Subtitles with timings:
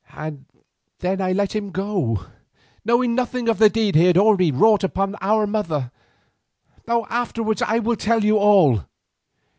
[0.17, 0.45] "And
[0.97, 2.25] then I let him go,
[2.83, 5.91] knowing nothing of the deed he had already wrought upon our mother.
[6.87, 8.85] Afterwards I will tell you all."